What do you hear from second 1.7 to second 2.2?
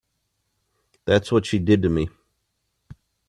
to me.